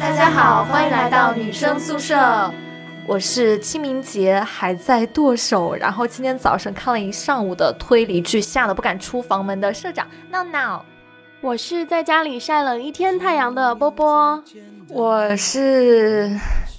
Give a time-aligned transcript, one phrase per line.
[0.00, 2.14] 大家好，欢迎来到女生宿舍。
[3.04, 10.84] 我是清明节还在剁手，然后今天早上看了一上午的推理剧，吓得不敢出房门的社长闹闹。
[11.40, 14.40] 我是在家里晒了一天太阳的波波。
[14.88, 16.30] 我是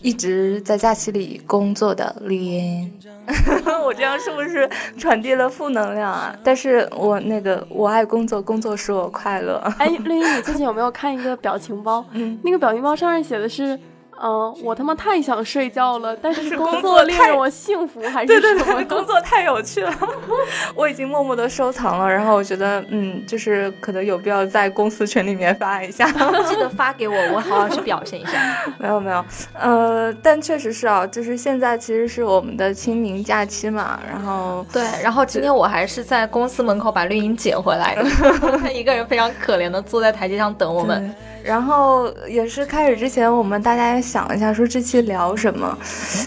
[0.01, 2.89] 一直在假期里工作的林。
[3.83, 6.35] 我这样是不是传递了负能量啊？
[6.43, 9.55] 但是我那个我爱工作，工作使我快乐。
[9.77, 12.05] 哎，林，你最近有没有看一个表情包？
[12.13, 13.79] 嗯，那个表情包上面写的是。
[14.21, 19.93] 嗯，我他妈太想睡觉了，但是工作令我幸福，还是对对对，工作太有趣了，
[20.73, 22.07] 我已经默默的收藏了。
[22.11, 26.05] 然后我觉得，嗯，就是可能有必要在公司群里面发一下，
[26.47, 28.31] 记得发给我，我好好去表现一下。
[28.79, 38.03] 没有没有，呃，但确实是啊，就是现在其实是我们的清明假期嘛，然后对，然后今天我还是在公司门口把绿茵捡回来的，
[38.59, 41.13] 他一个人非常可怜的坐在台阶上等我们。
[41.45, 45.77] 然后也是开始之前，我们大家也想一下，说这期聊什么？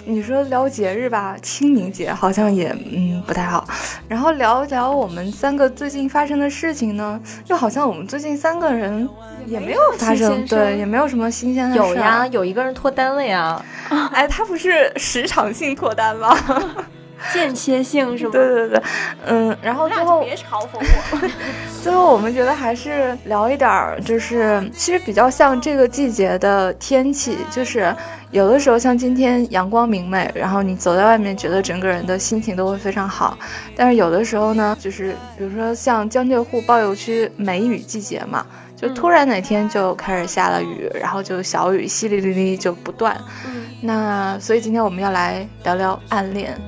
[0.05, 3.67] 你说聊节日吧，清明节好像也嗯不太好。
[4.07, 9.09] 然后聊一聊我们三个最近发生的事情呢，又好像我们最近三个人
[9.47, 11.77] 也没有发生，对，也没有什么新鲜的。
[11.77, 13.61] 有呀，有一个人脱单了呀。
[14.15, 16.37] 哎，他不是时长性脱单吗？
[17.33, 18.31] 间歇性 是吗？
[18.33, 18.83] 对对对，
[19.27, 21.29] 嗯，然后最后别嘲讽我。
[21.83, 27.95] 最后我们觉得还是聊一点儿，就是其实比较像这个季节的天气，就是
[28.31, 33.39] 有的时候像今天阳光明媚，然后你走在外面，觉得整个人的心情都会非常好。
[33.77, 38.45] 但是有的时候呢，就是比如说像江浙沪包邮区梅雨季节嘛，
[38.77, 43.17] 就突然哪天就开始下了雨，然后就小雨淅沥沥沥就不断。
[43.81, 46.59] 那所以今天我们要来聊聊暗恋。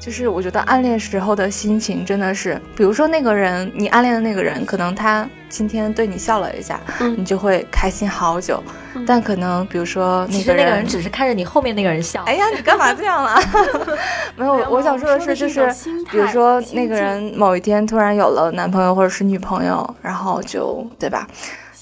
[0.00, 6.80] 就是我觉得暗恋时候的心情真的是，比如说那个人，你暗恋的那个人，可能他今天对你笑了一下，
[7.18, 8.62] 你就会开心好久。
[9.06, 12.24] 但可能比如说，其实那个人只是看着你后面那个人笑。
[12.24, 13.38] 哎呀，你干嘛这样了？
[14.36, 15.66] 没有，我想说的是，就是
[16.10, 21.28] 比如说那个人某一天突然有了男朋友或者是女朋友，然后就对吧？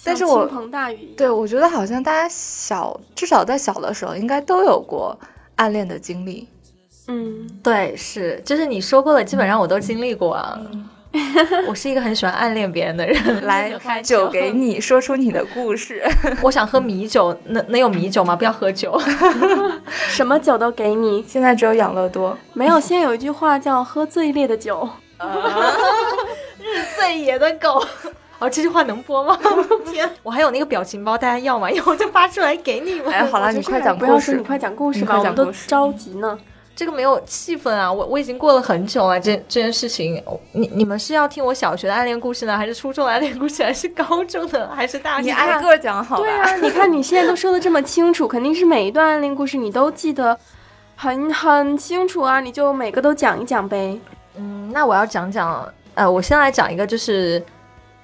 [0.02, 0.50] 但是我
[1.16, 5.16] 对我觉得好像大家小，至少在小的时候应该都有过
[5.54, 6.48] 暗恋的经历。
[7.08, 10.58] 嗯，对，是，就是你说过的，基本上我都经历过啊。
[11.66, 13.16] 我是一个很喜欢暗恋别人的人。
[13.46, 16.02] 来，酒给你，说出你的故事。
[16.42, 18.36] 我想喝米酒，能能有米酒吗？
[18.36, 19.00] 不要喝酒。
[19.88, 21.24] 什么酒都给你。
[21.26, 22.36] 现在只有养乐多。
[22.52, 24.86] 没有，现在有一句话叫“喝最烈的酒”。
[26.60, 27.82] 日最野的狗。
[28.38, 29.36] 哦，这句话能播吗？
[29.90, 31.70] 天，我还有那个表情包，大家要吗？
[31.70, 33.10] 要我就发出来给你们。
[33.10, 36.38] 哎，好了，你快讲故事，你快讲故事吧，我们都着急呢。
[36.78, 37.92] 这个没有气氛啊！
[37.92, 40.22] 我我已经过了很久了，这这件事情，
[40.52, 45.22] 你你们是要听我小学的暗恋故事呢，还是初中的暗恋故事，还是高中的，还是大学？
[45.22, 46.22] 你挨个讲好吧？
[46.22, 50.38] 对啊，你看你现在都说的这么清楚，肯定是每一段暗恋故事你都记得
[50.94, 52.38] 很很清楚啊！
[52.38, 53.98] 你就每个都讲一讲呗。
[54.36, 57.44] 嗯，那我要讲讲，呃，我先来讲一个，就是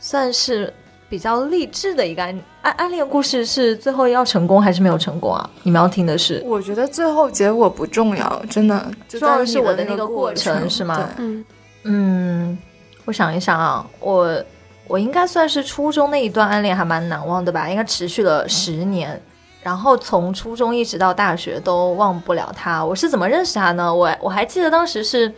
[0.01, 0.75] 算是。
[1.09, 5.49] 比较励志的一个暗暗暗恋故事是最后要成功还是没有成功啊？
[5.63, 6.43] 你们要听的是？
[6.45, 11.09] 我觉得最后结果不重要，真的，重要的是我的那个过程，是吗？
[11.19, 11.45] 嗯
[11.85, 12.59] 嗯，
[13.05, 14.43] 我想一想啊，我
[14.89, 19.21] 我应该算是初中那一段暗恋还蛮难忘的吧，应该持续了十年，
[19.63, 22.85] 然后从初中一直到大学都忘不了他。
[22.85, 23.95] 我是怎么认识他呢？
[23.95, 25.33] 我我还记得当时是，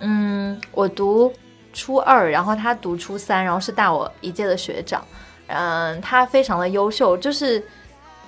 [0.00, 1.32] 嗯，我读。
[1.72, 5.04] 初二，然后他读初三，然后是大我一届的学长，
[5.46, 7.62] 嗯，他非常的优秀，就是，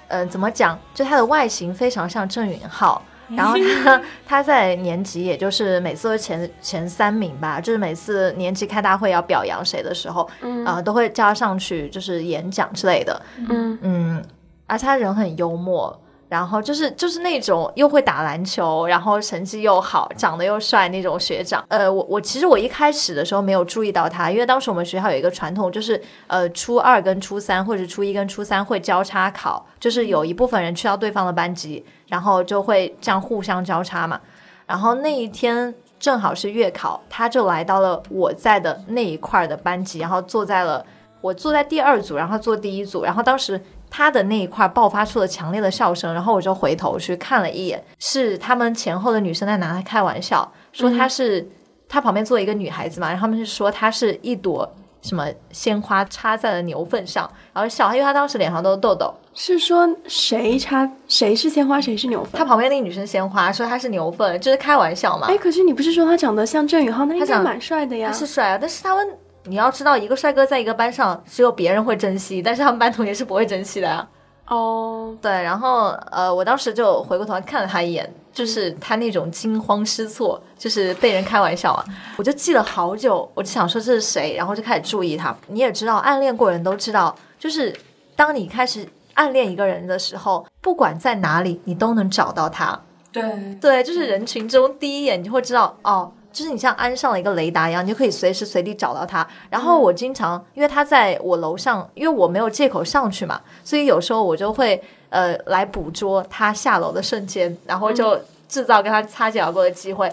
[0.09, 0.79] 嗯，怎么讲？
[0.95, 3.03] 就他的外形非常像郑允浩，
[3.35, 10.29] 然后他他在年级也就是每次都前前三名吧，就是每次年级开大会要表扬谁的时候，
[10.65, 14.25] 啊，都会叫他上去就是演讲之类的，嗯嗯，
[14.67, 15.99] 而且他人很幽默。
[16.33, 21.63] 然后就是就是那种又会打篮球，然后成绩又好，长得又帅那种学长。
[21.69, 34.19] 呃，我我其实我一开始的时候没有注意到他，因为当时我们学校有一个传统，就是呃初二跟初三或者初一跟初三会交叉考，就是有一部分人去到对方的班级，然后就会这样互相交叉嘛。
[34.67, 40.83] 然后那一天正好是月考，他就来到了我在的那一块的班级，然后坐在了
[41.21, 43.61] 我坐在第二组，然后坐第一组，然后当时。
[43.95, 51.47] 他的那一块爆发出了强烈的笑声，然后我就回头去看了一眼，是他们前后的女生在拿他开玩笑，说他是
[51.87, 54.67] 他旁边坐一个女孩子嘛，然后他们是说他是一朵
[55.03, 59.13] 什么鲜花插在了牛粪上，然后笑，因为他当时脸上都是痘痘。
[59.35, 62.33] 是说谁插谁是鲜花，谁是牛粪？
[62.33, 65.27] 他旁边那个女生鲜花，说他是牛粪，就是开玩笑嘛。
[65.27, 68.09] 哎，可是你不是说他长得像郑宇浩，那应该蛮帅的呀。
[68.09, 69.07] 他是帅啊，但是他们。
[69.45, 74.07] 你要知道，一个帅哥在一个班上，只有别人会珍惜，但是他们班同学是不会珍惜的呀。
[74.47, 81.85] 哦，对，然后呃，我当时就回过头来看了他一眼，就是他那种惊慌失措，就是被人开玩笑啊，
[82.17, 85.35] 我就记了好久，我就想说这是谁，然后就开始注意他。
[85.47, 87.75] 你也知道，暗恋过人都知道，就是
[88.15, 92.79] 当你开始暗恋一个人的时候，不管在哪里，你都能找到他。
[93.11, 96.13] 对对，就是人群中第一眼你就会知道哦。
[96.33, 99.27] 就是你像安上了一个雷达一样，你就可以随时随地找到他。
[99.51, 108.19] 然后我经常，因为他在我楼上，因为我没有借口上去嘛，所以有时候我就会呃来捕捉他下楼的瞬间，然后就
[108.49, 110.11] 制造跟他擦肩而过的机会。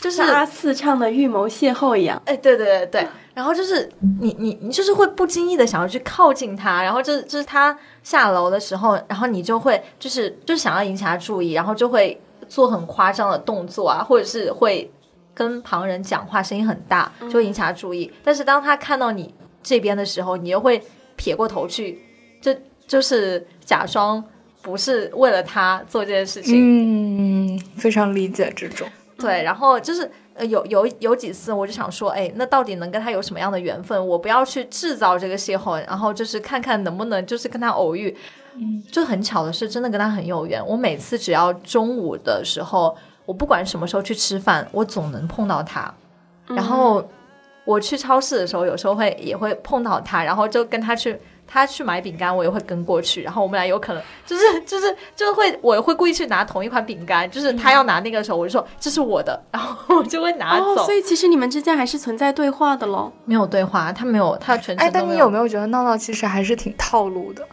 [0.00, 2.20] 就是阿四唱的预谋邂逅一样。
[2.26, 3.08] 哎，对对对对。
[3.34, 3.88] 然后就是
[4.20, 14.90] 你你你就是会不经意的想要去靠近他，然后就是就是他下楼的时候，然后你就会就是就想要引起他注意，然后就会做很夸张的动作啊，或者是会。
[15.34, 18.12] 跟旁人讲话声音很大，就会引起他注意。
[18.22, 20.82] 但是当他看到你这边的时候，你又会
[21.16, 22.02] 撇过头去，
[22.40, 22.54] 就
[22.86, 24.22] 就是假装
[24.60, 26.54] 不是为了他做这件事情。
[26.56, 28.86] 嗯，非常理解这种。
[29.18, 30.10] 对，然后就是
[30.48, 34.06] 有有有几次，我就想说，哎，那到底能跟他有什么样的缘分？
[34.06, 38.14] 我不要去制造这个邂逅，然后就是看看能不能就是跟他偶遇。
[38.56, 40.62] 嗯，就很巧的是，真的跟他很有缘。
[40.66, 42.94] 我每次只要中午的时候。
[43.24, 45.92] 我不管什么时候去吃饭，我总能碰到他。
[46.48, 47.06] 然后
[47.64, 51.16] 我去超市的时候，有时候会也会碰到他，然后就跟他去，
[51.46, 53.22] 他去买饼干，我也会跟过去。
[53.22, 60.84] 然后我们俩有可能就是就是就是会，我会故意去拿同一款饼干，就是他要拿那个时候，我就说这是我的，然后我就会拿走。
[60.84, 63.12] 所以其实你们之间还是存在对话的喽？
[63.24, 64.84] 没有对话，他没有，他全程。
[64.84, 67.46] 哎，但你有没有觉得闹闹其实还是挺套路的？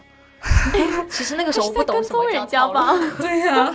[1.08, 3.04] 其实那个时候我不懂什么叫套路。
[3.20, 3.74] 对呀。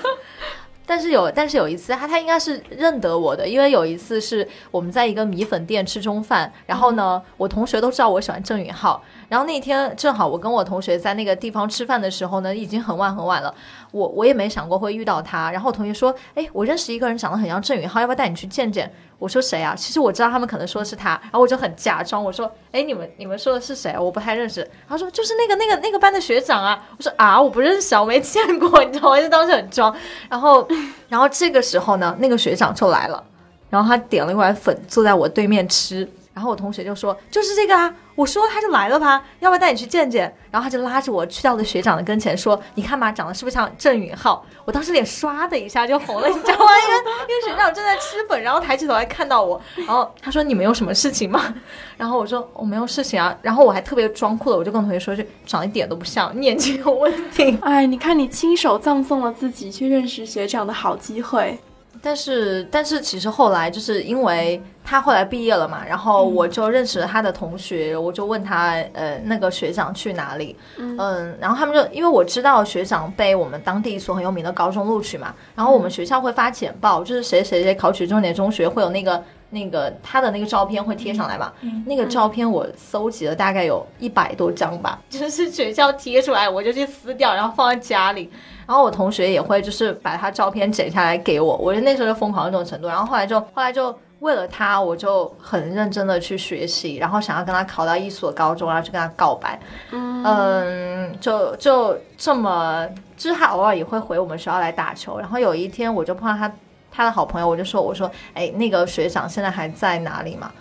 [0.85, 13.53] 但是有，但是有一次他他应该是认得我的，因为有一次是我们在一个米粉店吃中饭，然后呢，我同学都知道我喜欢郑允浩，然后那天正好我跟我同学在那个地方吃饭的时候呢，已经很晚很晚了，
[13.91, 18.91] 我我也没想过会遇到他，然后我同学说，哎，我认识一个人长得很像郑允浩，要不要带你去见见？
[19.17, 19.73] 我说谁啊？
[19.75, 23.97] 其实我知道他们可能说的是他，然后我就很假装我说，哎，你们你们说的是谁？
[23.97, 24.69] 我不太认识。
[24.87, 26.83] 他说就是那个那个那个班的学长啊。
[26.97, 29.21] 我说啊，我不认识啊，我没见过，你知道吗？
[29.21, 29.95] 就当时很装。
[30.29, 30.67] 然后
[31.07, 33.23] 然后这个时候呢，那个学长就来了，
[33.69, 36.07] 然后他点了一碗粉，坐在我对面吃。
[36.35, 46.65] 然后我同学就说：“就是这个啊，我说他就来了吧，要不要带你去见见？”然后他就拉着我去到了学长的跟前，说：“你看嘛，长得是不是像郑允浩？”我当时脸唰的一下就红了，你知道吗？
[46.77, 46.99] 因为
[47.29, 51.55] 因为学长正在吃粉，然后抬起头来看到我，然后他说：“你们有什么事情吗？”
[51.95, 57.57] 然后我说：“我没有事情啊。”然后我还特别装酷的，我就跟同学说：“就长一点都不像，你眼睛有问题。
[57.63, 61.57] ”哎，你看你亲手葬送了自己去认识学长的好机会。
[62.05, 70.55] 但是，但是其实后来就是因为他后来毕业了嘛，然后我就认识了他的同学，我就问他，呃，那个学长去哪里？
[70.77, 81.51] 嗯，然后他们就因为我知道学长被我们当地一所很有名的高中录取嘛，然后我们学校会发简报，就是谁谁谁考取重点中学会有那个那个他的那个照片会贴上来嘛，
[81.87, 88.29] 那个照片我搜集了大概有一百多张吧， 就是学校贴出来，我就去撕掉，然后放在家里。
[88.67, 92.87] 然后我同学也会就是把他照片剪下来给我，我就那时候就疯狂到这种程度。
[92.87, 99.59] 然后后来就后来就为了他，我就很认真的去学习，然后想要跟他考到一所高中，然后去跟他告白。
[99.91, 105.19] 嗯，就就这么，就是他偶尔也会回我们学校来打球。
[105.19, 106.51] 然后有一天我就碰到他
[106.91, 110.51] 他的好朋友，我就说我说哎那个学长现在还在哪里嘛？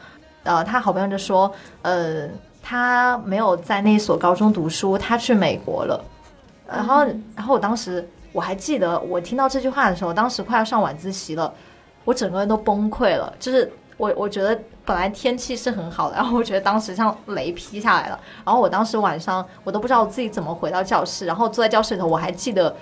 [0.42, 1.50] 呃，他好朋友就说
[1.80, 2.28] 呃
[2.62, 6.04] 他没有在那所高中读书，他去美国了。
[6.66, 7.04] 然后，
[7.36, 11.52] 然后我当时我还记得，我听到这句话的时候，当时快要上晚自习了，
[12.04, 13.32] 我整个人都崩溃了。
[13.38, 18.18] 就是我，我觉得本来天气是很好的，然后我觉得当时像雷劈下来了。
[18.44, 22.74] 然后我当时晚上我都不知道我自己怎么回到教室，然后坐在教室里头，我还记得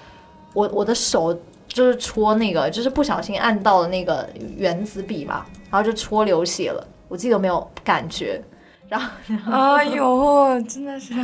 [0.55, 1.37] 我我的手
[1.69, 8.43] 就是戳那个，就是不小心按到了那个原子笔嘛，然后就戳流血了，我自己都没有感觉。
[8.89, 9.09] 然后，
[9.53, 11.15] 哎呦，真的是。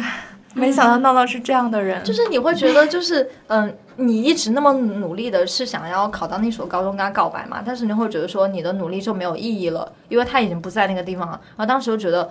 [0.59, 11.41] 没想到闹闹是这样的人，就是你会觉得，就是嗯，你一直那么努力的是想要考到那所高中跟他告白嘛，但是你会觉得说你的努力就没有意义了，因为他已经不在那个地方了。
[11.57, 12.29] 然后当时就觉得，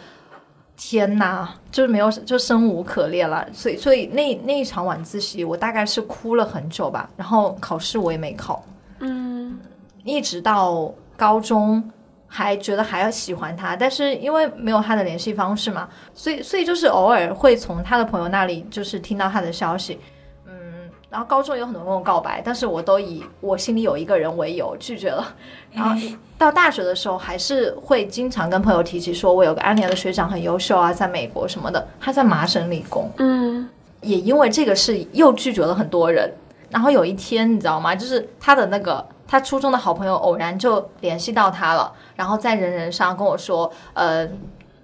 [0.75, 3.47] 天呐，就是没有，就生无可恋了。
[3.51, 7.09] 所以，所以那那一场晚自习，我大概是哭了很久吧。
[7.15, 8.63] 然后考试我也没考，
[8.99, 9.57] 嗯，
[10.03, 11.83] 一直到高中。
[12.27, 19.99] 还觉得还要喜欢他，但是因为没有他的联系方式嘛，所以所以就是偶尔会从他的朋友那里就是听到他的消息，
[20.45, 25.33] 嗯，然后高中有很多人跟我告白，但是我都以我心里有一个人为由拒绝了。
[25.71, 25.95] 然后
[26.37, 33.67] 到大学的时候，还是会经常跟朋友提起，说我有个暗恋的学长很优秀啊，在美国什么的，他在麻省理工，嗯，
[34.01, 36.31] 也因为这个事又拒绝了很多人。
[36.69, 37.95] 然后有一天，你知道吗？
[37.95, 44.27] 就是他的那个他初中的好朋友偶然就联系到他了，然后在人人上跟我说，呃，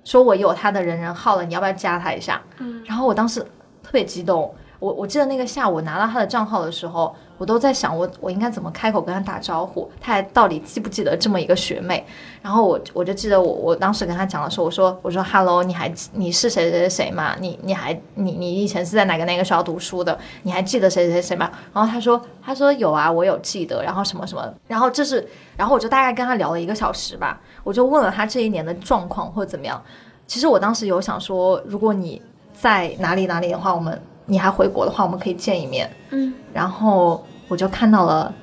[0.04, 2.42] 说我有他的人人号了，你要不要加他一下？
[2.58, 3.40] 嗯，然后我当时
[3.82, 4.54] 特别激动。
[4.84, 12.06] 我我记得那个下午拿到他的账号的时候，我都在想我我应该怎么开口跟他打招呼，他还到底记不记得这么一个学妹？
[12.42, 17.34] 然后我我就记得我我当时跟他讲的时候，我说我说 Hello，你还你是谁谁谁吗？
[17.40, 20.20] 你你还你你以前是在哪个哪个学校读书的？
[20.42, 21.50] 你还记得谁谁谁吗？
[21.74, 25.26] 然后他说他说有啊，我有记得，然后什么什么，然后这是
[25.56, 29.82] 然后我就大概跟他聊了一个小时吧，我就问了他这一年的状况或怎么样。
[30.28, 32.22] 其实我当时有想说，如果你
[32.52, 33.98] 在哪里哪里的话，我们。
[34.26, 35.90] 你还回国的话，我们可以见一面。
[36.12, 38.34] 嗯，然后我就看到了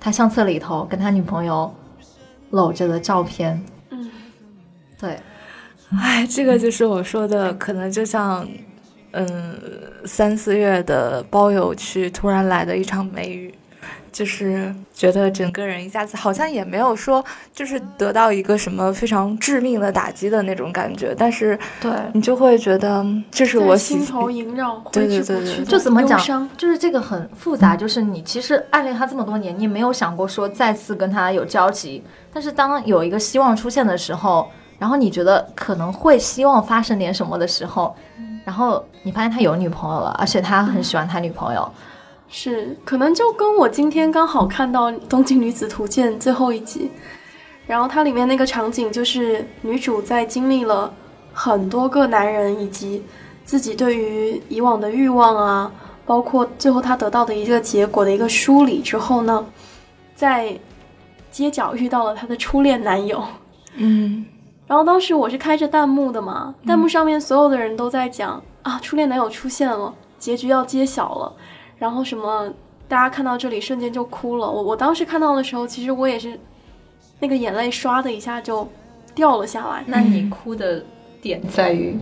[0.00, 1.72] 他相册里头跟他女朋友
[2.50, 3.62] 搂着的照片。
[3.90, 4.10] 嗯，
[4.98, 5.18] 对，
[5.90, 8.46] 哎，这个就是我说的，可能就像，
[9.12, 9.26] 嗯，
[10.04, 13.54] 三四月的包邮区突然来的一场梅雨。
[14.10, 32.02] 就是觉得整个人一下子好像也没有说，就是得到一个什么非常致命的打击的那种感觉，但是对你就会觉得这是我心头萦绕，对对对对，就怎么讲，就是这个很复杂，就是你其实暗恋他这么多年，你没有想过说再次跟他有交集，
[32.32, 37.94] 但是当有一个希望出现的时候，然后你觉得可能会希望发生点什么的时候，
[38.44, 41.70] 然后你发现他有女朋友了，而且他很喜欢他女朋友。
[42.30, 46.90] 是，可能就跟我今天刚好看到《东京女子图鉴》最后一集，
[47.66, 50.92] 然后它里面那个场景就是女主在经历了
[51.32, 53.02] 很多个男人以及
[53.44, 55.72] 自己对于以往的欲望啊，
[56.04, 59.46] 包括最后她得到的一个结果的一个梳理之后呢，
[60.14, 60.54] 在
[61.30, 63.24] 街角遇到了她的初恋男友，
[63.76, 64.26] 嗯，
[64.66, 71.32] 然后当时我是开着弹幕的嘛，弹幕上面所有的人都在讲啊，初恋男友出现了，结局要揭晓了。
[71.78, 72.52] 然后什么，
[72.88, 74.50] 大家看到这里瞬间就哭了。
[74.50, 76.38] 我我当时看到的时候，其实我也是，
[77.20, 78.68] 那个眼泪唰的一下就
[79.14, 79.84] 掉了下来。
[79.86, 80.84] 那你哭的
[81.22, 81.96] 点在于，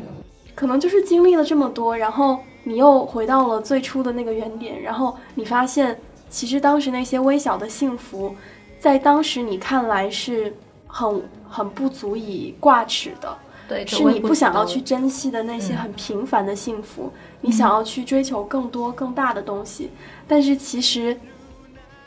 [0.55, 8.35] 可能就是经历了这么多，然后你又回到了最初的那个原点，然后你发现，其实当时那些微小的幸福，
[8.79, 10.55] 在当时你看来是
[10.87, 13.37] 很很不足以挂齿的。
[13.69, 19.91] 对，是你不想要去珍惜的那些很平凡的幸福，你想要去追求更多更大的东西，
[20.29, 21.19] 但是其实，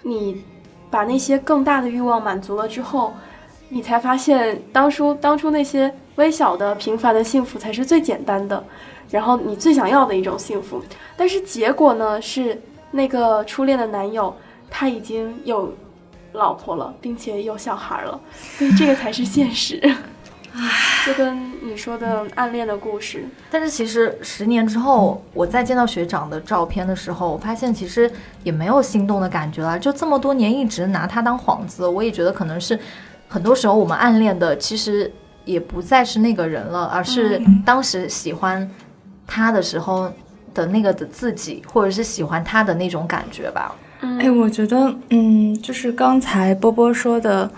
[0.01, 0.41] 你
[0.89, 3.13] 把那些更大的欲望满足了之后，
[3.67, 8.63] 你才发现当初当初那些微小的平凡的幸福才是最简单的，
[9.09, 10.81] 然后你最想要的一种幸福。
[11.17, 12.59] 但是结果呢，是
[12.91, 14.33] 那个初恋的男友
[14.69, 15.73] 他已经有
[16.31, 18.19] 老婆了，并且有小孩了，
[18.57, 19.81] 所以这个才是现实。
[21.05, 28.11] 就跟你说的暗恋的故事，但是其实十年之后，我再见到学长的照片的时候，我发现其实
[28.43, 29.77] 也没有心动的感觉了。
[29.77, 32.77] 就这么多年一直拿他当幌子，我也觉得可能是
[33.27, 35.11] 很多时候我们暗恋的其实
[35.45, 38.67] 也不再是那个人了，而是当时喜欢
[39.27, 40.11] 他的时候
[40.55, 43.75] 的那个的自己，或者是喜欢他的那种感觉吧。
[44.19, 47.49] 哎，我觉得，嗯，就是刚才波波说的。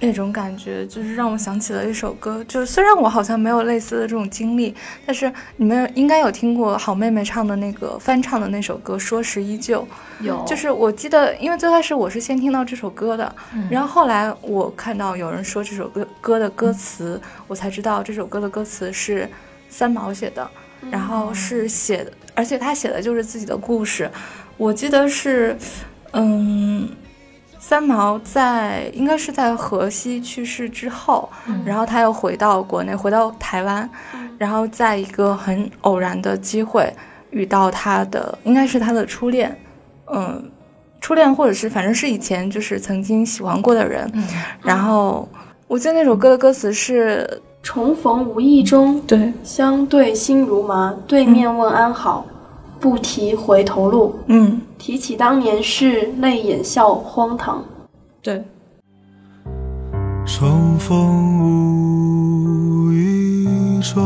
[0.00, 4.72] 那种感觉就是让我想起了一首歌，就是虽然我好像没有类似的这种经历，
[5.04, 9.82] 但是你们应该有听过好妹妹唱的那个翻唱的那首歌《说时依旧》。
[10.24, 13.34] 有，就是我记得，因为最开始我是先听到这首歌的，
[13.68, 19.28] 然后后来我看到有人说这首歌歌的歌词，我才知道这首歌的歌词是
[19.68, 20.48] 三毛写的，
[20.90, 24.08] 然后是写的，而且他写的就是自己的故事。
[24.56, 25.56] 我记得是，
[26.12, 26.88] 嗯。
[27.68, 31.28] 三毛在应该是在荷西去世之后，
[31.66, 33.86] 然后他又回到国内，回到台湾，
[34.38, 36.90] 然后在一个很偶然的机会
[37.28, 39.54] 遇到他的，应该是他的初恋，
[40.06, 40.50] 嗯，
[40.98, 44.10] 初恋或者是反正是以前就是曾经喜欢过的人。
[44.62, 45.28] 然后
[45.66, 47.28] 我记得那首歌的歌词是
[47.62, 52.24] “重逢无意中，对，相对心如麻，对面问安好。”
[52.80, 57.64] 不提回头路，嗯，提起当年事，泪眼笑荒唐。
[58.22, 58.44] 对。
[60.26, 64.04] 重逢无意中，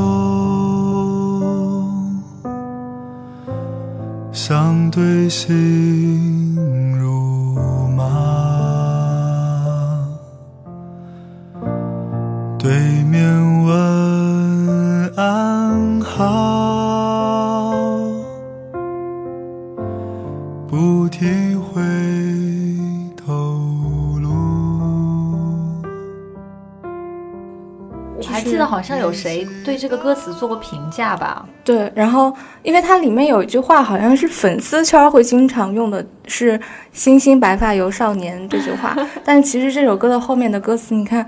[4.30, 6.56] 相对心
[6.96, 8.04] 如麻，
[12.56, 12.70] 对
[13.10, 13.81] 面问
[20.82, 21.80] 不提回
[23.16, 23.34] 头
[24.20, 24.28] 路。
[28.18, 31.46] 我还记得好像有谁对这个歌词做过评价吧？
[31.62, 32.34] 对，然后
[32.64, 36.60] 因为它里面有一句话，好像是粉丝圈会经常用的是
[36.92, 41.24] “星星白发犹少年”这句话， 但其实这首歌的后面的歌词，你看，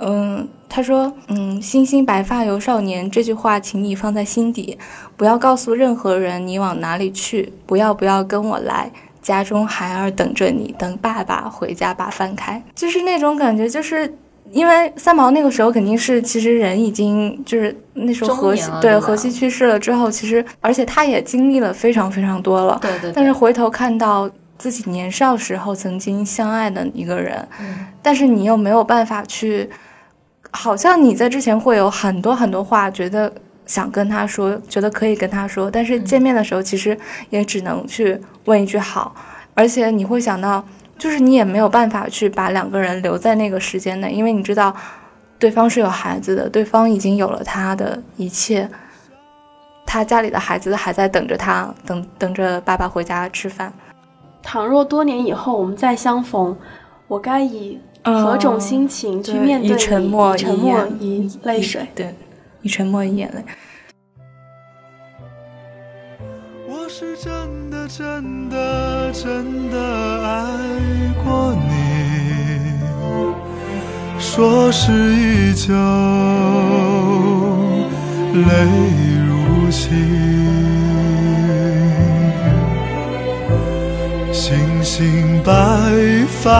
[0.00, 4.78] 嗯，他说，嗯，“星星白发游少年”这句话，请你放在心底，
[5.16, 8.90] 不要告诉任何人你往哪里去，不要不要跟我来，
[9.22, 14.14] 家中孩儿等着你，等爸爸回家把饭开，就是那种感觉，就是。
[14.52, 22.78] 因为三毛那个时候肯定是，其实人已经就是那时候荷西对荷西去世了之后，其实而且他也经历了非常非常多了。
[22.80, 23.10] 对对。
[23.12, 27.48] 但是回头看到自己年少时候曾经相爱的一个人，
[28.00, 29.68] 但是你又没有办法去，
[30.54, 33.30] 好像你在之前会有很多很多话，觉得
[33.66, 39.14] 想跟他说，觉得可以跟他说，但是见面的时候其实也只能去问一句好，
[39.52, 40.64] 而且你会想到。
[40.96, 44.72] 就是你也没有办法去把两个人留在那个时间内，因为你知道，
[45.40, 48.70] 对方是有孩子的，对方已经有了他的一切，
[49.84, 53.72] 他家里的孩子还在等着他，等等着爸爸回家吃饭。
[54.40, 56.56] 倘若多年以后我们再相逢，
[57.08, 59.74] 我该以何种心情去面对你？
[59.74, 61.86] 以沉默，沉默，以泪水。
[61.94, 62.14] 对，
[62.62, 63.42] 以沉默，以眼泪。
[66.68, 69.78] 我是真的真的真的
[70.22, 70.58] 爱
[71.24, 72.74] 过你，
[74.18, 75.72] 说是依旧，
[78.34, 78.48] 泪
[79.26, 79.88] 如倾。
[84.32, 85.52] 星星白
[86.28, 86.50] 发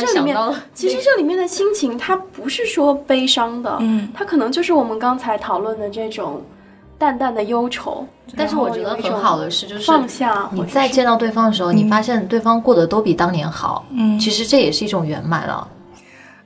[0.00, 0.36] 其实这里面，
[0.74, 6.42] 其实这里面的心情，它不是说悲伤的，嗯，它可能就是我们刚才讨论的这种
[6.98, 8.06] 淡淡的忧愁。
[8.36, 10.48] 但是我觉得很好的是，就是放下。
[10.52, 15.68] 你再见到对方的时候，你发现对方过得都比当年好，嗯，其实这也是一种圆满了。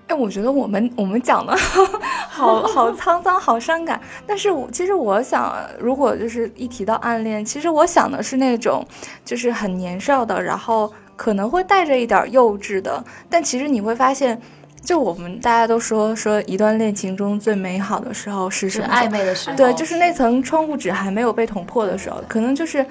[0.09, 1.57] 哎，我觉得我们我们讲的
[2.31, 4.01] 好好沧桑，好伤感。
[4.27, 8.85] 但是我其实我想，如果就是一提到暗恋，其实我想的是那种，
[9.25, 10.93] 就是很年少的，然后。
[11.17, 14.41] 可能会带着一点幼稚的，但其实你会发现，
[14.83, 18.89] 就我们大家都说说一段恋情中最美好的时候是什么？
[18.89, 19.57] 暧昧的时候。
[19.57, 22.85] 对，就是那层窗户纸还没有被捅破的时候，可能就是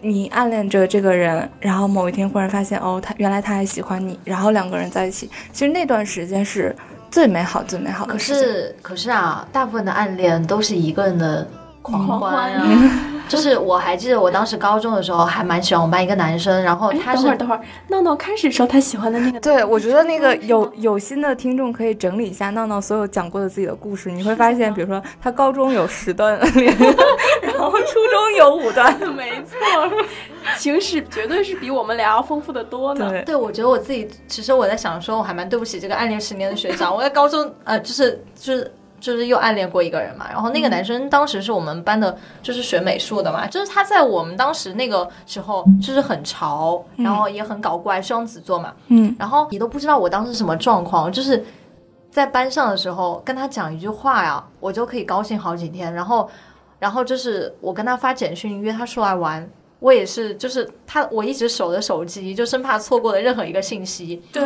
[0.00, 6.74] 你暗恋着这个人，然后某一天忽然发现，哦，他原来他还喜欢你，然后两个人在一起，其实那段时间是
[7.10, 8.14] 最美好、最美好的。
[8.14, 11.46] 可是，可是啊，大部分的暗恋都是一个人的
[11.90, 12.66] 狂欢啊。
[13.30, 26.76] 就是我还记得我当时高中的时候还蛮喜欢我们班一个男生，然后他等会儿等会儿闹闹开始说他喜欢的那个，对我觉得那个有有心的听众可以整理一下闹闹所有讲过的自己的故事，你会发现，比如说他高中有十段恋，
[27.40, 29.56] 然后初中有五段， 没错，
[30.58, 33.10] 情史绝对是比我们俩要丰富的多呢。
[33.10, 38.68] 对，对我觉得我自己其实我在想说我还蛮对不起这个暗恋十年的学长，我在高中呃就是就是。
[39.00, 51.42] 就是又暗恋过一个人嘛，然后那个男生当时是我们班的，就是学美术的嘛，就是他在我们当时那个时候就是很潮，然后也很搞怪，双子座嘛，嗯，然后你都不知道我当时什么状况，就是
[52.10, 56.28] 在班上的时候跟他讲一句话呀，我就可以高兴好几天，然后，
[56.78, 59.48] 然后就是我跟他发简讯约他出来玩。
[59.80, 64.22] 我也是，就是他，我一直守着手机，就生怕错过了任何一个信息。
[64.30, 64.42] 对，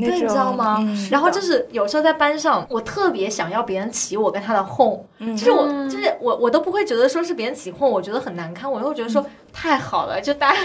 [0.00, 0.78] 那你知道吗？
[1.10, 10.58] 然后就是有时候在班上，我特别想要别人起我跟他的哄，就是我，就是我，我都不会觉得说是别人起哄，我觉得很难堪，我会觉得说 太好了，就大家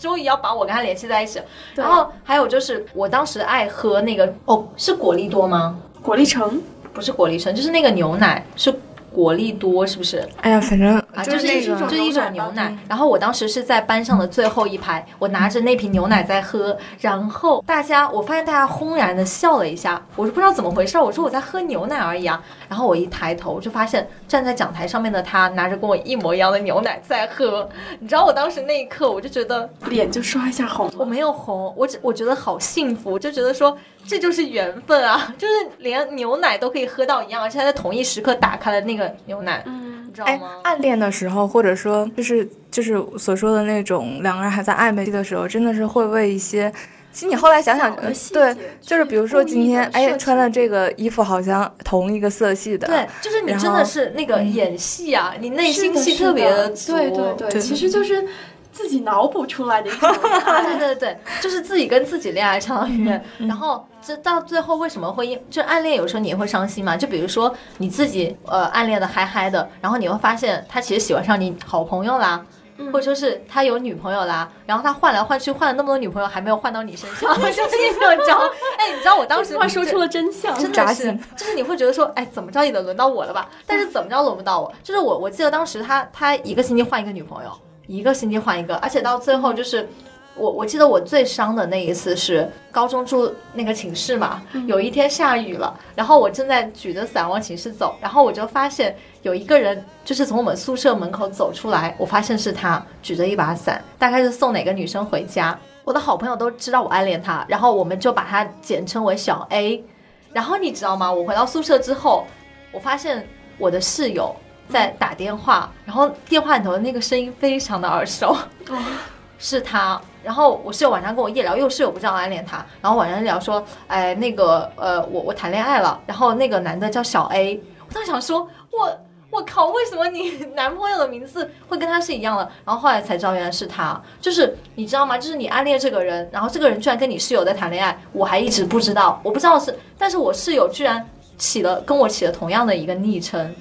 [0.00, 1.38] 终于要把我跟他联系在一起。
[1.74, 5.78] 然后还有就是，我当时爱喝那个哦，是果粒多吗？
[6.00, 6.62] 果粒橙
[6.94, 8.74] 不是果粒橙，就是那个牛奶是。
[9.14, 10.28] 果粒多，是不是？
[10.40, 12.76] 哎呀，反正啊，就是一种，就是一种牛奶。
[12.88, 22.42] 然后我当时是在班上的最后一排，我拿着那瓶牛奶在喝，然后大家，我发现大家轰然的笑了一下，我是不知道怎么回事，我说我在喝牛奶而已啊。
[22.74, 27.68] 然后我一抬头就发现站在讲台上面的他拿着跟我一模一样的牛奶在喝，
[28.00, 40.58] 你知道我当时那一刻我就觉得脸就刷一下红，我没有红，我只我觉得好幸福，就觉得说这就是缘分啊， 就是连牛奶都可以喝到一样，而且他在同一时刻打开了那个牛奶，嗯，你知道吗？
[40.64, 46.72] 暗恋的时候，或者说就是就是所说的那种两个人还在暧昧的时候，真的是会为一些。
[47.14, 47.94] 其实你后来想想，
[48.32, 58.26] 对，就是比如说今天，哎，穿了这个衣服好像同一个色系的，对，就是你真的是那个演戏啊，你内心戏特别的足，对对对，其实就是
[58.72, 66.96] 自己脑补出来的一个， 对对对，就是自己跟自己恋爱相当于，然后这到最后为什么会因就暗恋有时候你也会伤心嘛？
[66.96, 72.44] 就比如说你自己呃暗恋的嗨嗨的，然后你会发现他其实喜欢上你好朋友啦。
[72.92, 77.68] 或者说是他有女朋友啦，然后他换来换去换了那么多女朋友，还没有换到你身上， 就是
[78.00, 78.38] 那种招。
[78.78, 83.48] 哎，你知道我当时话说出了真相，真的是，就是你会觉得说，哎，怎么着也得轮到我了吧？
[83.66, 84.72] 但是怎么着轮不到我？
[84.82, 87.50] 就是我，我记得当时他他一个星期换一个女朋友，
[87.86, 89.88] 一个星期换一个，而且到最后就是。
[90.36, 105.56] 我我记得我最伤的那一次是高中住那个寝室嘛，有一天下雨了，然后我正在举着伞往寝室走，然后我就发现有一个人就是从我们宿舍门口走出来，我发现是他举着一把伞，大概是送哪个女生回家。
[105.84, 109.84] 我的好朋友都知道我暗恋他，然后我们就把他简称为小 A。
[110.32, 111.12] 然后你知道吗？
[111.12, 112.26] 我回到宿舍之后，
[112.72, 113.24] 我发现
[113.56, 114.34] 我的室友
[114.68, 118.36] 在打电话，然后电话里头的那个声音非常的耳熟，
[119.38, 120.00] 是他。
[120.24, 122.64] 然后我室友晚上跟我夜聊，因为室友不知道暗恋他。
[122.80, 126.00] 然后晚上聊说，哎，那个，呃，我我谈恋爱了。
[126.06, 127.62] 然后那个男的叫小 A。
[127.86, 128.98] 我当时想说，我
[129.30, 132.50] 我靠，为什么你男朋友的名字会跟他是一样的？
[132.64, 134.00] 然后后来才知道原来是他。
[134.20, 135.18] 就是你知道吗？
[135.18, 139.20] 就是你暗恋这个人，然后这个人居然跟你室友在谈恋爱，我还一直不知道。
[139.22, 141.06] 我不知道是，但是我室友居然
[141.36, 143.54] 起了跟我起了同样的一个昵称。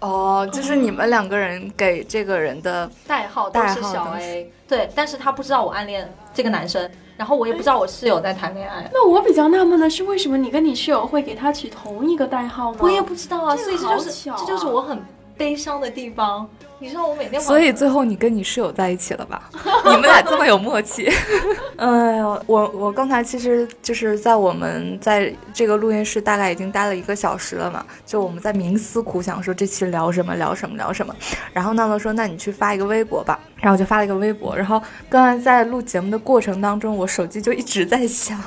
[0.00, 8.88] 哦，就是你们两个人给这个人的代号都是小 A，对，但是他不知道我暗恋这个男生，然后我也不知道我室友在谈恋爱。
[8.92, 12.78] 那我比较纳闷的是，为什么你跟你室友会给他取同一个代号呢？
[12.80, 15.02] 我也不知道啊，所以这就是这就是我很
[15.38, 16.46] 悲伤的地方。
[16.80, 19.50] 你知道我每天，所以最后你跟你室友在一起了吧？
[19.84, 21.10] 你们俩这么有默契。
[21.74, 31.12] 哎呦，我我刚才其实就是在我们在这个录音室大概已经待了一个小时了嘛，就我们在冥思苦想说这期聊什么聊什么聊什么。
[31.52, 34.56] 然后娜娜说：“那你去发一个微博吧。”然后我就发了一个微博。
[34.56, 38.38] 然后刚才在录节目的过程当中，我手机就一直在响。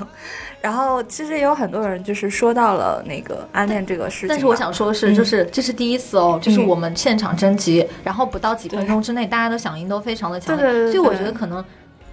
[0.61, 11.63] 然后其实也有很多人就是说到了那个暗恋这个事情，但是我想说的是，就是这是第一次哦，就是我们现场征集，然后不到几分钟之内，大家的响应都非常的强烈，所以我觉得可能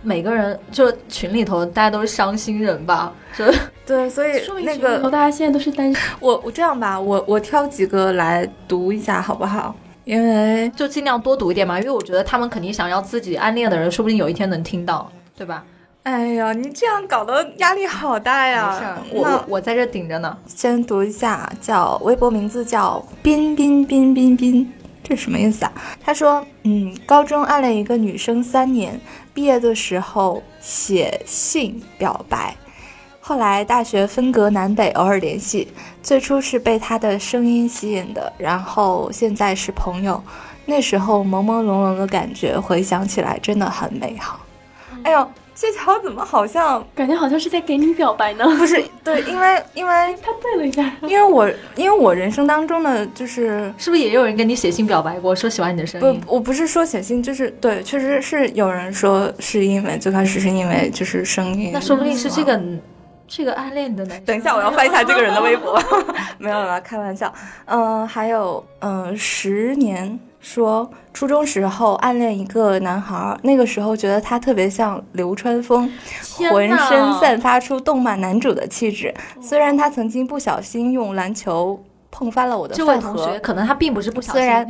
[0.02, 3.44] 每个人就群里头大家都是伤心人吧，就
[3.86, 6.02] 对，所以那个大家现在都是单身。
[6.18, 9.74] 我我这样吧，我我挑几个来读一下好不好？
[10.04, 15.62] 因为就尽量多读一点嘛，因为我觉得他们肯定想要自己暗恋的人，说不定有一天能听到，对吧？
[16.08, 18.98] 哎呀，你这样搞得压力好大呀！
[19.12, 20.34] 我我在这顶着呢。
[20.46, 24.72] 先读一下，叫微博名字叫彬彬彬彬彬，
[25.04, 25.72] 这什么意思啊？
[26.02, 28.98] 他说，嗯，高中暗恋一个女生三年，
[29.34, 32.56] 毕业的时候写信表白，
[33.20, 35.68] 后来大学分隔南北，偶尔联系。
[36.02, 40.24] 最初是被他的声音吸引的，然后现在是朋友。
[40.64, 44.40] 那时候朦朦胧胧的感觉，回想起来真的很美好。
[45.02, 45.28] 哎呦。
[45.60, 48.44] 这条怎么好像 感觉好像是在给你表白呢？
[48.56, 56.20] 不是，对，因为因为 他对了一下， 因为我因为我人生当中的就是是不是也有人跟你写信表白过，说喜欢你的声音？
[56.20, 62.60] 不，我不是说写信，就是对，确实是有人说是因为最开始是因为就是声音，那说不定是这个
[63.28, 64.20] 这个暗恋的男。
[64.24, 65.80] 等一下，我要翻一下这个人的微博，
[66.38, 67.32] 没有了，开玩笑。
[67.66, 70.18] 嗯，还有嗯，十年。
[70.40, 75.90] 说初中时候暗恋一个男孩，那个时候觉得他特别像流川枫，
[76.48, 79.12] 浑身散发出动漫男主的气质。
[79.42, 81.82] 虽然他曾经不小心用篮球。
[82.10, 84.40] 碰翻了我的这位同学，可能他并不是不小心。
[84.40, 84.66] 虽然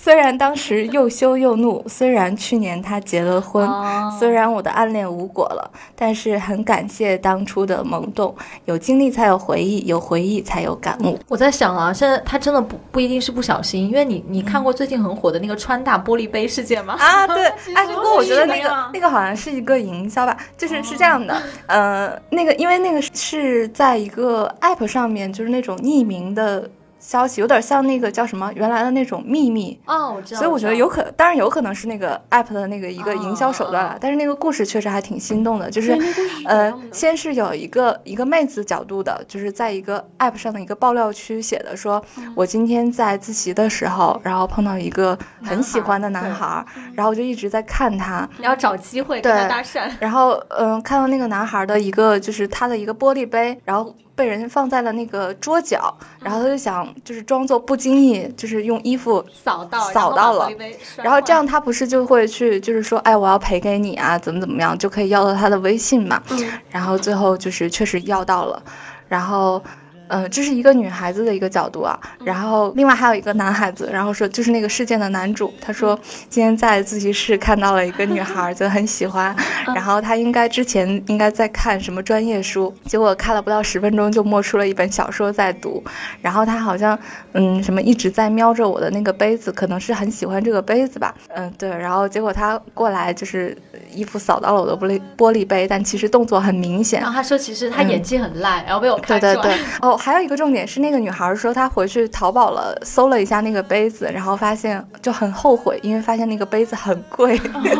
[0.00, 3.68] 虽然当时又羞又怒，虽然去年他结了婚，
[4.16, 8.34] 虽然我的暗恋无果了，但是很感谢当初的萌动。
[8.64, 11.18] 有经历才有回忆，有回忆才有感悟。
[11.28, 16.94] 我在想啊，现在他真的不不一定是不小心，因为你你看过最近很火的那个川大玻璃杯事件吗？
[16.98, 26.70] 啊，对， 哎，不过我觉得那个那个好像是一个营销吧，就是是这样的，呃，那个因为那个是在一个 app 上面，就是那种匿名的。
[26.98, 30.40] 消息，有点像那个叫什么原来的那种秘密哦，我知道。
[30.40, 33.96] 所以我觉得有可，当然有可能是那个 app 的那个一个营销手段了。
[34.00, 35.96] 但是那个故事确实还挺心动的，就是
[36.44, 42.02] 呃，先是有一个一个妹子角度的，就是在一个 app 上的一个爆料区写的，说
[42.34, 49.90] 我今天在自习的时候，然后碰到一个很喜欢的男孩，然后就一直在看他，你要找机会跟他搭讪。
[50.00, 53.94] 然后嗯，看到那个男孩的一个就是他的一个玻璃杯，然后。
[54.18, 60.50] 被人放在了那个桌角，然后他就想，就是装作不经意，就是用衣服扫到扫到了，
[60.96, 66.20] 然后这样他不是就会去，就是说，哎，我要赔给你啊，怎么怎么样，就可以要到他的微信嘛。
[66.68, 68.60] 然后最后就是确实要到了，
[69.06, 69.62] 然后。
[70.08, 79.34] 嗯，这是一个女孩子的一个角度啊，然后另外还有一个男孩子，然后说就是那个事件的男主，他说今天在自习室看到了一个女孩，就很喜欢，
[79.74, 85.82] 然后他应该之前应该在看什么专业书，结果看了不到十分钟就摸出了一本小说在读，
[86.22, 86.98] 然后他好像
[87.32, 93.56] 嗯什么一直在瞄着我的那个杯子，可能是很喜欢这个杯子吧，嗯对，然后结果他过来就是
[93.92, 99.97] 衣服扫到了我的玻璃玻璃杯，但其实动作很明显，然后他说其实他演技很烂，然后被我看出来，对对对， 哦。
[99.98, 107.38] 还有一个重点是，那个女孩说她回去淘宝了，搜了一下那个杯子，然后发现就很后悔，因为发现那个杯子很贵。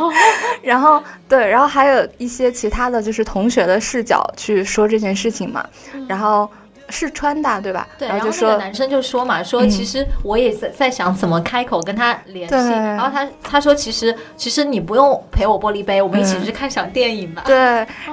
[0.62, 5.64] 然后对，然后还有一些其他的就是同学的视角去说这件事情嘛，
[6.06, 6.50] 然后。
[6.90, 7.86] 是川大对吧？
[7.98, 12.54] 对，然后那个男生就说嘛，说其实我也在在想怎么开口跟他联系。
[12.54, 17.42] 然后他他说其实其实你不用陪我玻璃杯，我们一起去看场电影吧。
[17.46, 17.56] 对，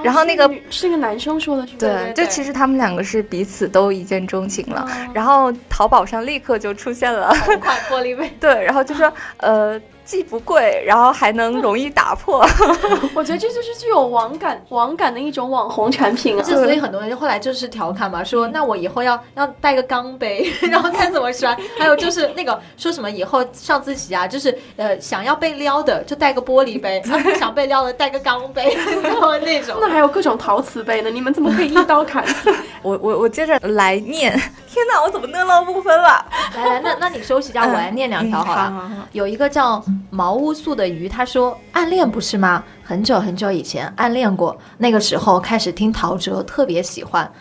[0.04, 4.88] 然后那个是个男生说的，是对，就其实他们两个是彼此都一见钟情了。
[5.14, 9.80] 然后淘宝上立刻就出现了块玻璃杯， 对，然后就说呃。
[10.06, 12.46] 既不贵，然后还能容易打破，
[13.16, 16.44] 我觉得这就是具有网感、网感的一种网红产品啊。
[16.44, 21.58] 所以很多人就后来就是调侃嘛，说那我以后要要带个钢杯， 然后看怎么摔。
[21.78, 29.76] 还有就是那个说什么以后上自习啊，就是呃想要被撩的就带个玻璃杯，不想被撩的带个钢杯， 然后那种。
[29.82, 32.54] 那还有各种陶瓷杯呢，你们怎么可以一刀砍死？
[32.84, 34.32] 我我我接着来念，
[34.70, 36.24] 天哪，我怎么嫩了不分了？
[36.56, 38.92] 来来，那那你休息一下，我来念两条好了。
[39.12, 39.84] 有一个叫。
[40.10, 42.64] 毛乌素的鱼，他说暗恋不是吗？
[42.84, 47.32] 很久很久以前暗恋过，那个时候开始听陶喆，特别喜欢。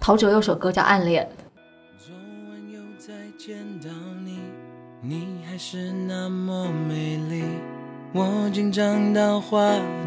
[0.00, 1.24] 陶喆有首歌叫《暗恋》。
[1.98, 2.14] 昨
[2.48, 3.90] 晚又再见到
[4.24, 4.38] 你，
[5.00, 7.44] 你还是那么美丽。
[8.12, 9.58] 我紧张到话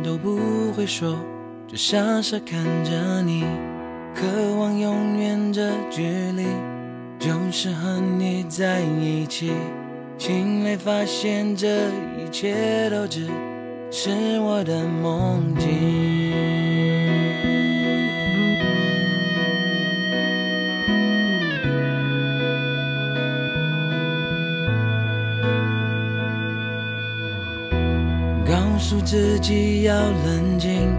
[0.03, 1.15] 都不会说，
[1.67, 3.43] 就傻傻看着你，
[4.15, 4.25] 渴
[4.57, 6.45] 望永远这距离，
[7.19, 9.51] 就是和你在一起。
[10.17, 11.67] 醒来发现这
[12.17, 13.27] 一切都只
[13.89, 14.09] 是
[14.41, 16.33] 我的梦境。
[28.45, 30.93] 告诉自己要冷静，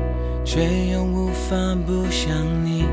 [0.45, 2.33] 却又无法不想
[2.65, 2.85] 你。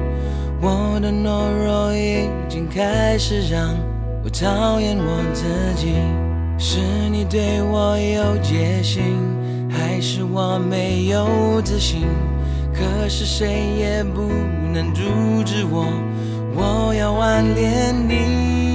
[0.61, 3.94] 我的懦弱已经开始让。
[4.25, 5.93] 我讨厌我自己，
[6.57, 6.79] 是
[7.11, 9.03] 你对我有戒心，
[9.69, 12.07] 还是我没有自信？
[12.73, 14.23] 可是谁也不
[14.73, 15.03] 能阻
[15.45, 15.85] 止我，
[16.55, 18.74] 我要暗恋你。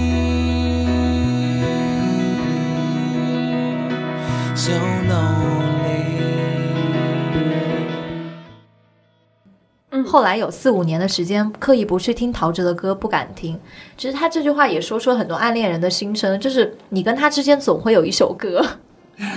[10.11, 13.57] 后来有四五年的时间，刻意不去听陶喆的歌，不敢听。
[13.97, 18.61] 其实他这句话也说出了很多暗恋人的心声，就是你跟他之间总会有一首歌。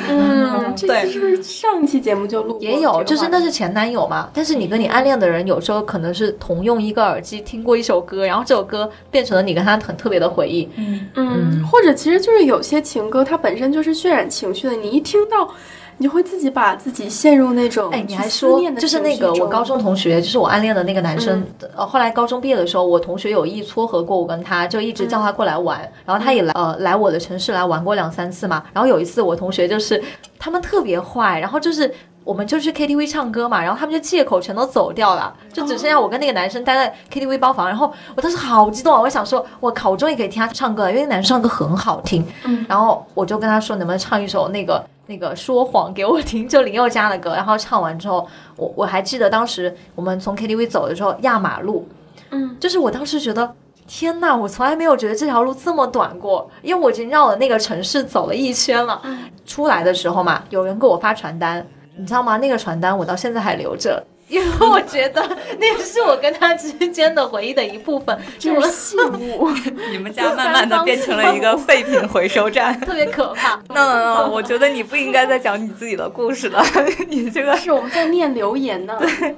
[0.09, 2.57] 嗯， 对，是不是上一期节目就录？
[2.59, 4.29] 也有，就是那是前男友嘛。
[4.33, 10.67] 但是你跟你暗恋的人，有时候可能是同用一个耳机听过一首歌，然后这首歌变成了你跟他很特别的回忆。
[10.77, 15.53] 嗯嗯，或者其实就是有些情歌，它本身就是渲染情绪的，你一听到。
[15.97, 21.45] 你会自己把自己陷入那种哎，你还说就是那个我高中同学，就是我暗恋的那个男生。
[21.75, 25.79] 呃，后来高中毕业的时候，我同学有意撮合过我跟他，就一直叫他过来玩。
[26.05, 28.63] 然后他也来呃来我的城市来玩过两三次嘛。
[28.73, 30.01] 然后有一次我同学就是
[30.39, 37.67] 他们特别坏，然后就是我们就去 KTV 唱歌嘛，然后他们就借口全都走掉了，就只剩下我跟那个男生待在 KTV 包房。
[37.67, 42.25] 然后我当时好激动啊，我想说我靠，我终于可以听他唱歌了，因为那男生唱歌很好听。
[42.67, 44.83] 然后我就跟他说能不能唱一首那个。
[45.07, 51.87] 那个说谎给我听，就林宥嘉的歌，然后唱完之后，我我还记得当时我们从 KTV 走的时候压马路，
[52.31, 53.53] 嗯，就是我当时觉得
[53.85, 59.01] 天呐，我从来没有觉得这条路这么短过，因为我已经绕了那个城市走了一圈了。
[59.45, 62.37] 出来的时候嘛，有人给我发传单，你知道吗？
[62.37, 64.01] 那个传单我到现在还留着，
[64.33, 65.21] 因为我觉得
[65.59, 69.49] 那是我跟他之间的回忆的一部分， 就是信物。
[69.91, 73.55] 你们家慢慢的变成了一个废品回收站， 特别可怕。
[73.69, 76.65] no no no，我觉得你不应该再讲你自己的故事了，
[77.07, 78.97] 你这个是我们在念留言呢。
[78.99, 79.35] 对，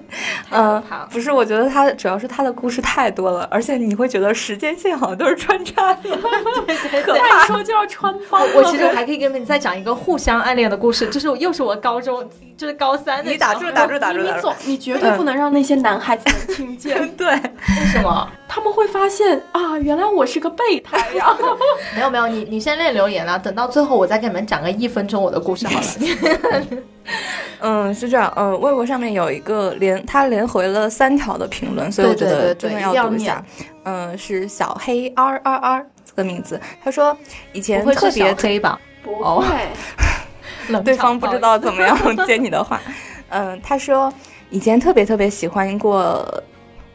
[0.51, 0.81] 嗯，
[1.12, 6.10] 不是，我觉得他主要是他的故事太多了，而且你会觉得时间线好像都是穿插的，
[7.03, 8.41] 可怕说就要穿帮。
[8.53, 13.31] 我其实还可以跟你们再讲一个互相暗恋的故事，就是又是我高中，就是高三的。
[13.31, 16.95] 你打住，打住，打住，打住，你绝对不能让那些男孩子们听见。
[17.17, 18.30] 对，为什么？
[18.48, 21.36] 他们会发现啊，原来我是个备胎呀！
[21.95, 25.86] 没有没有，你你先练留言了，等到最后我再给你们讲个一分钟我的故事好了。
[27.62, 28.32] 嗯，是这样。
[28.36, 33.43] 嗯，微博上面有一个连他连回了三条的评论，所以我觉得真的要读一下。
[33.86, 37.17] 嗯，是小黑 R R R 这个名字，他说
[37.54, 38.80] 以前特别黑吧？
[39.04, 39.48] 不会，
[40.84, 42.80] 对方不知道怎么样接你的话。
[43.30, 44.13] 嗯，他说
[44.49, 46.43] 以前特别特别喜欢过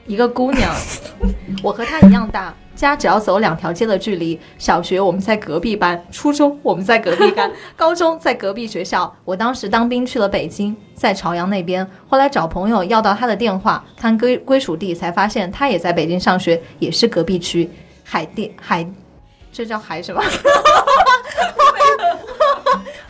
[0.06, 0.72] 一个姑娘，
[1.62, 2.54] 我和她一样大。
[2.76, 9.14] 家只要走两条街的距离，小学我们在隔壁班，初中我们在隔壁班，高中在隔壁学校。
[9.22, 17.68] 我当时当兵去了北京，在朝阳那边，后来找朋友要到他的电话，看归归属地，才发现他也在北京上学，也是隔壁区
[18.02, 18.88] 海淀海，
[19.52, 20.22] 这叫海什么？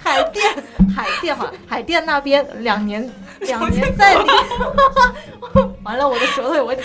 [0.03, 0.53] 海淀
[0.96, 3.09] 海淀嘛，海淀那边两年
[3.46, 4.31] 两年在里。
[5.83, 6.85] 完了，我的舌头有问题，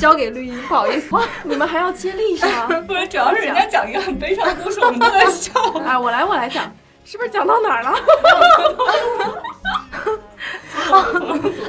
[0.00, 1.14] 交给绿茵，不好意思。
[1.44, 2.66] 你们还要接力是吗？
[2.86, 5.52] 不是，主要是人家讲一个很悲伤的故事，我们都在笑。
[5.84, 6.64] 哎，我来，我来讲，
[7.04, 7.92] 是不是讲到哪儿了？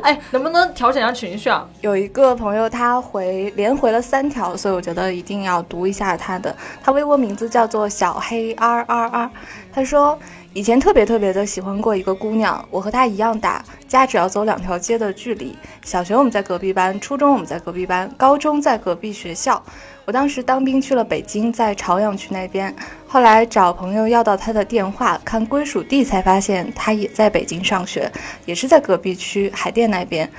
[0.01, 1.67] 哎，能不能调整一下情绪啊？
[1.81, 6.55] 有一个朋友他回连回了三条，所以我觉得一定要读一下他的。
[6.81, 9.29] 他微博名字叫做小黑 R R R，
[9.71, 10.17] 他说。
[10.55, 15.57] 以前特别特别的喜欢过一个姑娘，我和她一样大，家只要走两条街的距离。
[15.83, 19.61] 小学我们在隔壁班，初中我们在隔壁班，高中在隔壁学校。
[20.05, 22.73] 我当时当兵去了北京，在朝阳区那边。
[23.07, 28.11] 后来找朋友要到她的电话，看归属地才发现她也在北京上学，
[28.45, 30.29] 也是在隔壁区海淀那边。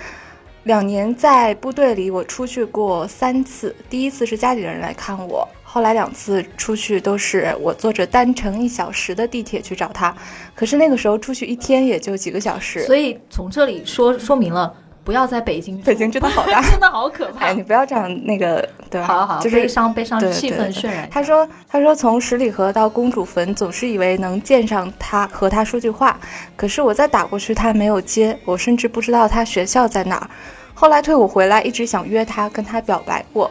[0.62, 5.46] 两年在部队里，我出去过三次，第一次是家里人来看我。
[5.74, 10.14] 后来两次出去都是我坐着单程一小时的地铁去找他，
[10.54, 12.84] 可是那个时候出去一天也就几个小时。
[12.84, 17.46] 所以从这里说说明了，不要在北京， 北京真的好大，真的好可怕。
[17.46, 19.06] 哎你不要这样那个，对吧？
[19.08, 21.08] 好好，就是悲伤悲伤气氛渲染。
[21.10, 26.16] 他说他说从十里河到公主坟，总是以为能见上他和他说句话，
[26.54, 30.30] 可是我再打过去他没有接，我甚至不知道他学校在哪儿。
[30.72, 33.50] 后来退伍回来，一直想约他跟他表白过。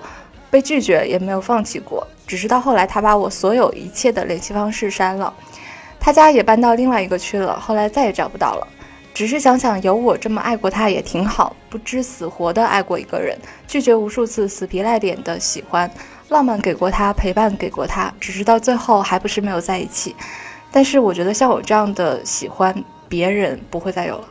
[0.53, 5.33] 被拒绝也没有放弃过，只是到后来他把我所有一切的联系方式删了，
[5.99, 8.67] 他家也搬到另外一个区了，后来再也找不到了。
[9.15, 13.35] 只是想想有我这么爱过他也挺好，不知死活的爱过一个人，
[13.67, 15.89] 拒绝无数次死皮赖脸的喜欢，
[16.29, 20.15] 浪漫给过他，陪伴给过他，只是到最后还不是没有在一起。
[20.71, 22.71] 但是我觉得像我这样的喜欢
[23.09, 24.27] 别人不会再有了。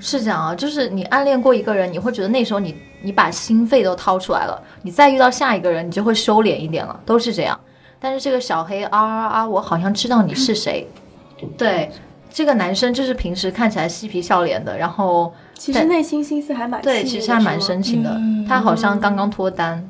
[0.00, 7.58] 是这样啊，就是你暗恋过一个人，你会觉得那时候你你把心肺都掏出来了，你再遇到下一个人，你就会收敛一点了，都是这样。
[8.00, 10.86] 但是这个小黑啊啊啊，我好像知道你是谁。
[11.58, 11.90] 对，
[12.30, 18.18] 这个男生就是平时看起来嬉皮笑脸的，然后其实内心心思还蛮对，其实还蛮深情的。
[18.48, 19.88] 他好像刚刚脱单。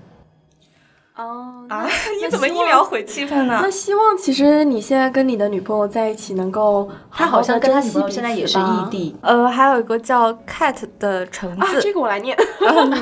[1.17, 1.87] 哦啊！
[2.21, 3.61] 你怎么一秒毁气氛呢？
[3.63, 9.15] 那希望其实你现在跟你的女朋友在一起，能够他好像跟他女朋友现在也是异地。
[9.23, 12.37] 呃，还有一个叫 cat 的橙子，这个我来念。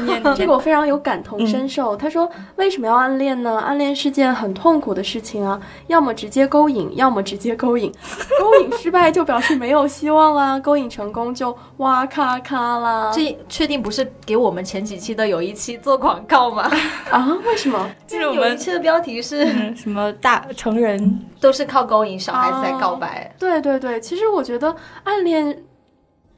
[0.05, 1.97] 念 这个我非常有感同身受。
[1.97, 3.59] 他说：“为什么要暗恋呢？
[3.59, 7.91] 暗恋是件很痛苦的事情啊，要么直接勾引，要么直接勾引。
[8.39, 13.11] 勾引失败就表示没有希望啦，勾引成功就哇咔咔啦。
[13.15, 16.71] 这确定不是给我们前几期的有一期做广告吗？
[17.11, 17.39] 啊？
[17.47, 20.13] 为什么？”就是我们期的标题是什么？
[20.21, 23.35] 大成人 都是靠勾引小孩子在告白。
[23.39, 25.63] 对对对，其实我觉得暗恋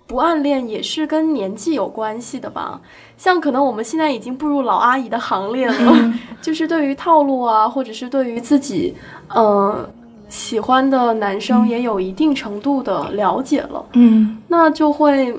[0.06, 2.80] 不暗恋也是跟年纪有关系的吧。
[3.16, 8.94] 像可能我们现在已经步入老阿姨的行列了， 就是对于套路啊，或者是对于自己
[9.28, 9.88] 呃
[10.28, 13.84] 喜欢的男生也有一定程度的了解了。
[13.94, 15.34] 嗯，那就会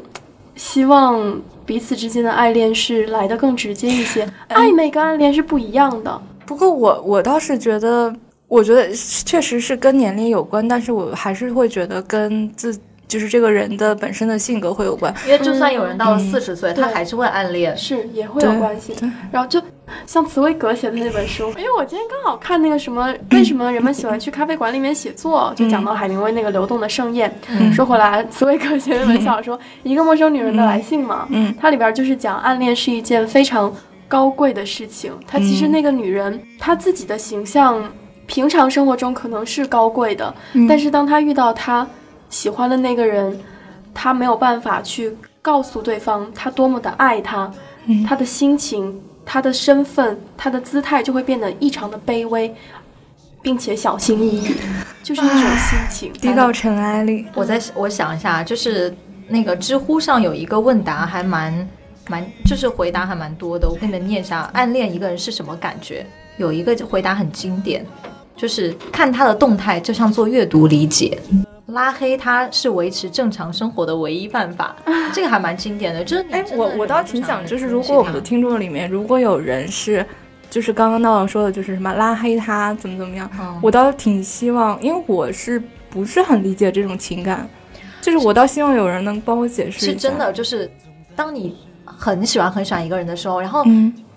[0.56, 1.40] 希望。
[1.66, 6.22] 彼此之间的爱恋是来的更直接一些，暧昧跟暗恋是不一样的。
[6.46, 8.16] 不过我我倒是觉得，
[8.48, 12.78] 我觉得确实是跟年龄有关，但是我还是会觉得跟自
[13.08, 15.14] 就是这个人的本身的性格会有关。
[15.26, 18.94] 因为就算有人到了四十岁，他还是会暗恋，是也会有关系。
[19.32, 19.62] 然后就
[20.08, 21.50] 像茨威格写的那本书。
[21.58, 27.32] 因为我今天刚好看那个什么， 为什么人们喜欢去咖啡馆里面写作，就讲到海明威那个《流动的盛宴》。
[27.74, 33.72] 说回来，茨威格写那本小说《一个陌生女人的来信》嘛，嗯，它里边就是讲暗恋是一件非常
[34.08, 35.14] 高贵的事情。
[35.28, 37.84] 它其实那个女人她自己的形象，
[38.26, 40.34] 平常生活中可能是高贵的，
[40.68, 41.88] 但是当她遇到她
[42.30, 43.40] 喜欢的那个人，
[43.94, 45.16] 他没有办法去。
[45.46, 47.54] 告诉对方他多么的爱他，
[48.08, 52.52] 他的心情、他的身份、他的姿态就会变得异常的卑微，
[53.44, 54.56] 并且小心翼翼，
[55.04, 57.28] 就是那种心情低到尘埃里。
[57.36, 58.92] 我在我想一下，就是
[59.28, 61.70] 那个知乎上有一个问答，还蛮
[62.08, 63.70] 蛮，就是回答还蛮多的。
[63.70, 66.04] 我给你们念一下：暗恋一个人是什么感觉？
[66.38, 67.86] 有一个回答很经典，
[68.36, 71.20] 就是看他的动态就像做阅读理解。
[71.68, 74.76] 拉黑他是维持正常生活的唯一办法，
[75.14, 76.04] 这个还蛮经典的。
[76.04, 80.06] 就是，哎，我我倒挺想，就是如果我们的听众里面如果有人是，
[80.50, 83.30] 就是刚刚闹闹说的，就是什么拉黑他怎么怎么样，
[83.62, 87.50] 我倒挺希望，因为我是不是很理解这种情感，
[88.02, 89.88] 就是我倒希望有人能帮我解释。
[89.88, 90.70] 是真的，就是
[91.16, 91.58] 当你
[91.98, 93.64] 很喜欢很喜欢一个人的时候，然后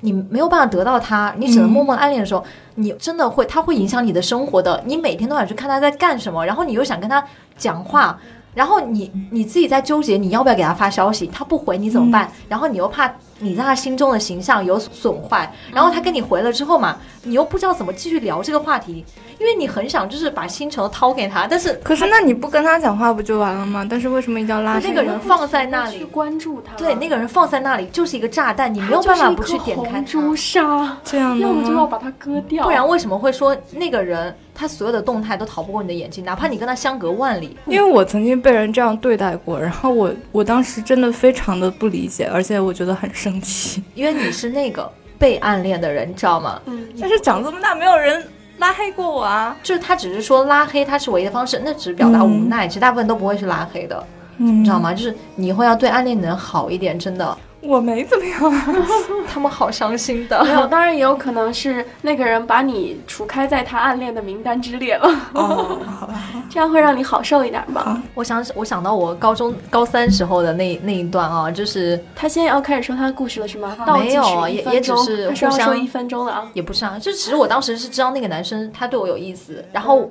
[0.01, 2.45] 你没有办法得到他，你只能默默暗恋的时候。
[2.81, 4.81] 你真的会，他会影响你的生活的。
[4.87, 7.21] 你每天都想去看他在干什么，然后你又想跟他
[7.57, 8.17] 讲话，
[8.55, 12.31] 然后你你自己在纠结你要不要给他发消息，他不回你怎么办？
[12.49, 19.05] 然后你又怕你在他心中的形象有损坏，然后他跟你回了之后嘛，你又不知道怎么继续聊这个话题。
[19.39, 23.87] 因为你很想就是把心诚掏给他，但是可是那你不跟他讲话不就完了吗？
[23.89, 26.75] 但是为什么一定要拉那个人放在那里去关注他？
[26.75, 32.65] 对，那个人放在那里就是一个炸弹，你没有办法不去点开朱砂，这样要么就要把它割掉。
[32.65, 37.57] 不然为什么会说那个人他所有的动态都逃不过你的眼睛，哪怕你跟他相隔万里？
[37.67, 46.61] 因为我曾经被人这样对待过，然后我我当时真的非常的不理解，而且我觉得很生气，因为你是那个被暗恋的人，你知道吗？
[46.67, 46.89] 嗯。
[47.01, 48.27] 但是长这么大没有人。
[48.59, 54.05] 拉黑过我啊，就是他只是说拉黑，他是唯一的方式，那只是表达无奈，其实大部分都不会是拉黑的，
[54.37, 54.93] 你知道吗？
[54.93, 57.39] 就是你以后要对暗恋的人好一点，真的。
[57.61, 58.41] 我没怎么样，
[59.29, 60.43] 他们好伤心的。
[60.45, 65.09] 没有，当然也有可能是那个人把你除开在他暗恋的名单之列了。
[65.35, 66.15] 哦，好吧，
[66.49, 68.01] 这样会让你好受一点吧。
[68.15, 73.77] 我想，我想到我高中高三时候的那那一段啊，就是他现在要开始说他的故事了，是吗？
[73.99, 80.09] 没有，也也只是互相说一分钟了啊，也不是啊，就其实我当时是知道那个男生他对我有意思，然后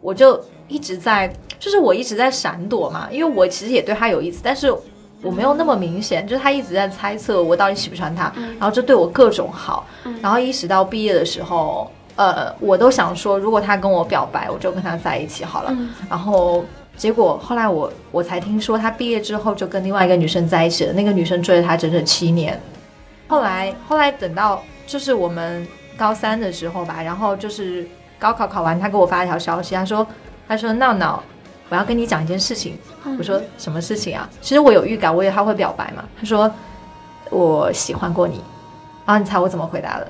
[0.00, 4.74] 我就一直在，就是我一直在闪躲嘛，因为我其实也对他有意思，但是。
[5.22, 9.86] 我没有那么明显，就是他一直在猜测我到底喜不喜欢他，然后就对我各种好，
[10.20, 15.76] 然后一直到毕业的时候，呃，我都想说，如果他跟我表白，我就跟他在一起好了。
[16.08, 16.64] 然后
[16.96, 22.60] 结果后来我我才听说，他毕业之后就跟另外一个女生在一起了，那个女生追了他整整七年。
[23.26, 27.88] 后来后来等到就是我们高三的时候吧，然后就是
[28.18, 30.06] 高考考完，他给我发一条消息，他说
[30.46, 31.22] 他说闹闹。
[31.68, 32.78] 我要跟你讲一件事情，
[33.18, 34.28] 我说什么事情啊？
[34.40, 36.04] 其实我有预感，我以为他会表白嘛。
[36.16, 36.48] 他说
[37.30, 38.40] 我喜欢过你，
[39.04, 40.06] 然后你猜我怎么回答的？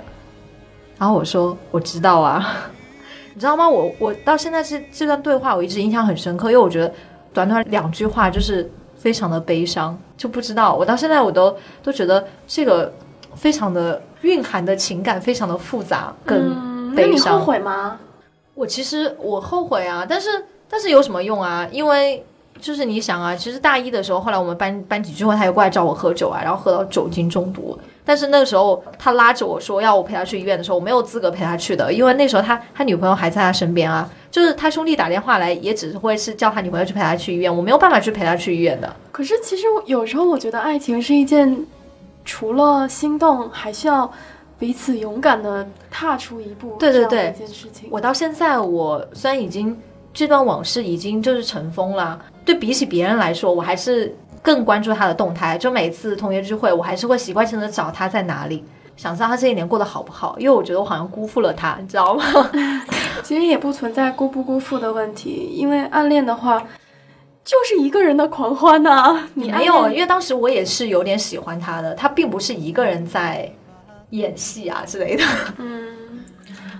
[0.98, 2.68] 然后我说我知道啊，
[3.32, 3.66] 你知道吗？
[3.66, 6.92] 我我到现在这这段对话我一直印象很深刻，因为我觉得
[7.32, 12.92] 短短两句话就是非常的悲伤，就不知道我到现在我都都觉得这个
[13.34, 17.24] 非常的蕴含的情感非常的复杂跟悲伤。
[17.26, 17.98] 那你后悔吗？
[18.54, 20.28] 我其实我后悔啊，但是。
[20.68, 21.66] 但是有什么用啊？
[21.70, 22.24] 因为
[22.60, 27.78] 就是你想啊，其实大一的时候，后来我们班班级聚会，他又过来找我喝酒啊，然后喝到酒精中毒。
[28.04, 34.08] 但是那个时候他拉着我说要我陪他去医院的时候，我没有资格陪他去的，因为那时候他他女朋友还在他身边啊。
[34.30, 38.94] 就是他兄弟打电话来，也只是会是叫他女朋友去陪他去医院，我没有办法去陪他去医院的。
[39.10, 41.64] 可是其实有时候我觉得爱情是一件
[42.24, 44.10] 除了心动，还需要
[44.58, 46.76] 彼此勇敢的踏出一步。
[46.78, 47.88] 对对对，一件事情。
[47.90, 49.76] 我到现在，我虽然已经。
[50.16, 52.18] 这段往事已经就是尘封了。
[52.42, 55.58] 对比起别人来说，我还是更关注他的动态。
[55.58, 58.64] 就每次同学聚会，我还是会习惯性的找他在哪里，
[58.96, 60.34] 想知道他这一年过得好不好。
[60.38, 62.24] 因为我觉得我好像辜负了他，你知道吗？
[63.22, 66.60] 其实也不存在辜不辜负的问题，因为暗恋的话，
[67.44, 69.28] 就是一个人的狂欢呐。
[69.34, 73.52] 你没有，因为当时我也是有点喜欢他的，他并不是一个人在
[74.10, 75.24] 演戏啊之类的。
[75.58, 75.95] 嗯。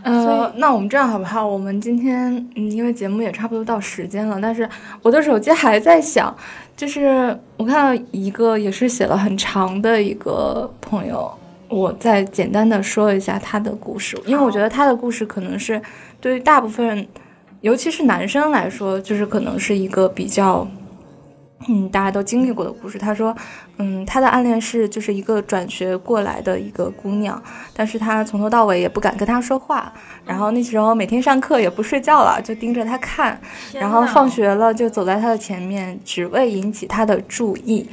[0.06, 1.44] 呃，那我们这样好不好？
[1.44, 4.68] 我们今天嗯，因为节目也差不多到时间了，但是
[5.02, 6.32] 我的手机还在响，
[6.76, 11.28] 就是我看到一个也是写了很长的一个朋友，
[11.68, 15.82] 我再简单的说一下他的故事，因为我觉得他的故事可能是
[16.20, 17.04] 对于大部分，
[17.62, 20.64] 尤其是男生来说，就是可能是一个比较
[21.68, 22.98] 嗯，大家都经历过的故事。
[22.98, 23.34] 他说，
[23.78, 27.42] 嗯，他的暗恋是就是一个转学过来的一个姑娘，
[27.74, 29.92] 但是他从头到尾也不敢跟她说话，
[30.24, 33.40] 然后那时候每天上课也不睡觉了，就盯着她看，
[33.72, 37.88] 然后放学了就走在她的前面，只为引起她的注意。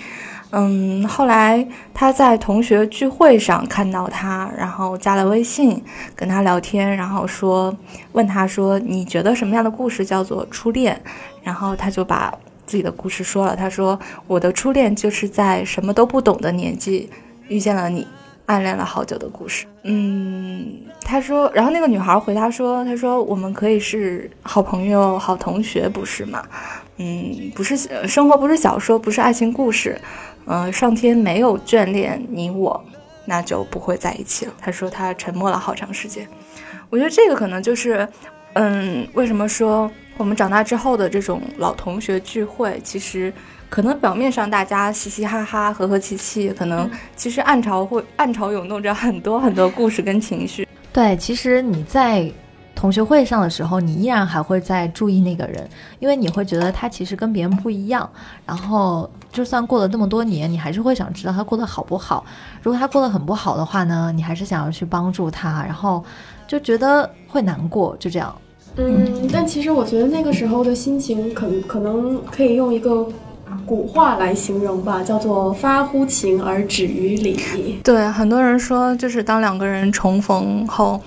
[0.55, 5.83] 嗯，后来他在同学聚会上看到他，然后加了微信，
[6.15, 7.75] 跟他聊天，然后说，
[8.11, 11.01] 问他说，你觉得什么样的故事叫做初恋？
[11.41, 12.31] 然后他就把
[12.73, 13.55] 自己的故事说了。
[13.55, 17.07] 他说，我的初恋就是在什么都不懂的年纪
[17.47, 18.07] 遇见了你，
[18.47, 19.67] 暗恋了好久的故事。
[19.83, 26.43] 嗯，他说，然后那个女孩回答说，他说我们可以是好朋友、好同学，不是吗？
[26.97, 29.95] 嗯，不是，生活不是小说，不是爱情故事。
[30.47, 32.83] 嗯，上天没有眷恋你我，
[33.25, 34.53] 那就不会在一起了。
[34.57, 36.27] 他说他沉默了好长时间。
[36.89, 38.09] 我觉得这个可能就是，
[38.53, 43.33] 嗯，为什么说我们长大之后的这种老同学聚会，其实
[43.69, 50.67] 可能表面上大家嘻嘻哈哈、和和气气，可能其实暗潮会暗潮涌动着很多很多故事跟情绪。
[50.93, 52.31] 对，其实你在。
[52.75, 58.09] 同学会上的时候，你依然还会在注意那个人，因为你会觉得他其实跟别人不一样。
[58.45, 62.25] 然后，就算过了这么多年，你还是会想知道他过得好不好。
[62.61, 66.03] 如果他过得很不好的话呢，你还是想要去帮助他，然后
[66.45, 68.35] 就觉得会难过，就这样。
[68.75, 73.07] 嗯，但其实我觉得那个时候的心情，可可能可以用一个
[73.65, 77.79] 古话来形容吧，叫做“发乎情而止于礼”。
[77.83, 80.99] 对，很多人说，就是当两个人重逢后。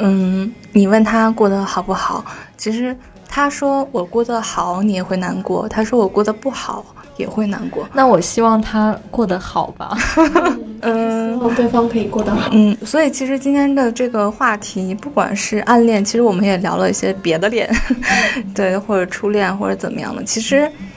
[0.00, 2.24] 嗯，你问他过得好不好？
[2.56, 2.96] 其实
[3.28, 6.84] 他说我过得好，你也会难过；他说我过得不好，
[7.18, 7.86] 也会难过。
[7.92, 9.94] 那我希望他过得好吧。
[10.80, 12.48] 嗯，希望对方可以过得好。
[12.52, 17.68] 嗯，所以其实今天的这个话题，不管是暗恋，其实我们也聊了一些别的恋，
[18.54, 20.24] 对，或者初恋，或者怎么样的。
[20.24, 20.70] 其实。
[20.78, 20.88] 嗯，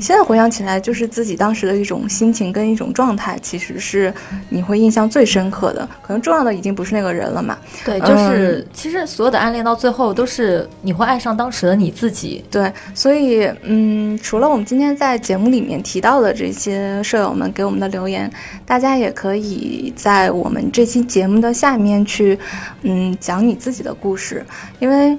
[0.00, 4.12] 现在回想起来，就是自己当时的一种心情跟一种状态，其实是
[4.48, 5.88] 你会印象最深刻的。
[6.02, 7.56] 可能重要的已经不是那个人了嘛。
[7.84, 12.44] 对，就是其实所有的暗恋到最后都是你会爱上当时的你自己。
[12.50, 18.30] 对，所以嗯，除了我们今天在节目里面提到的这些舍友们给我们的留言，
[18.66, 22.38] 大家也可以在我们这期节目的下面去
[22.82, 24.44] 嗯讲你自己的故事，
[24.78, 25.16] 因为。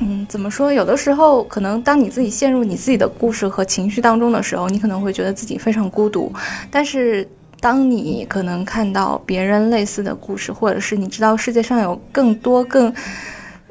[0.00, 0.72] 嗯，怎么说？
[0.72, 6.32] 有的时候，可能当你自己陷入你自己的故事和情绪当中的时候，你可能会觉得自己非常孤独。
[6.70, 7.28] 但是，
[7.60, 12.92] 当你可能看到别人类似的故事，或者是你知道世界上有更多更，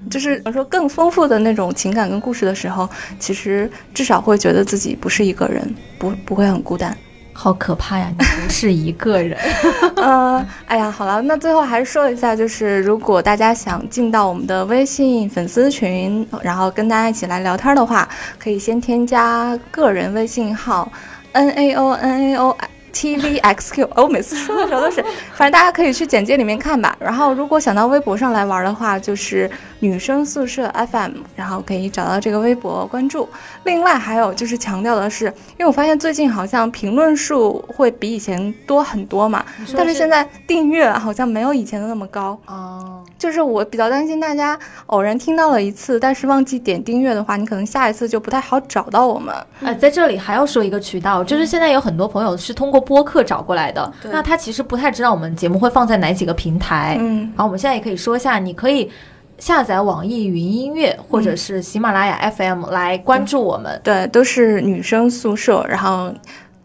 [0.09, 2.87] 就是怎么说更丰富的那种情感跟故事的时候，
[3.19, 6.95] 其实至少会觉得自己不是一个人，不不会很孤单。
[7.33, 8.11] 好可怕呀！
[8.17, 9.37] 你不是一个人。
[9.95, 18.07] 呃，哎呀，好了，那最后还是说一下，就是如果大家想进到我们的微信粉丝群，然后跟大家一起来聊天的话，
[18.37, 20.91] 可以先添加个人微信号
[21.31, 22.55] n a o n a o。
[22.93, 26.95] T V X Q，我每次说的时候都是，反正大家可以去简介里面看吧。
[26.99, 33.27] 然后如果想到微博上来玩的话，就是女生宿舍 F M，然后可以找到这个微博关注。
[33.63, 42.37] 另外还有就是强调的是，因为我发现最近好像评论数会比以前多很多嘛，但是现在订阅好像没有以前的那么高。
[42.47, 49.33] 哦，就是我比较担心大家偶然听到了一次，但是忘记点订阅的话，你可能下一次就不太好找到我们。
[49.61, 52.80] 哎，在这里还要说一个渠道，就是现在有很多朋友是通过。
[52.81, 56.97] 播客找过来的，那他其实不太知道我们节目会放在哪几个平台。
[56.99, 58.89] 嗯，然后我们现在也可以说一下，你可以
[59.37, 63.79] 下载网易云音乐或者是喜马拉雅 FM 来关注我们。
[63.83, 66.13] 对，都是女生宿舍，然后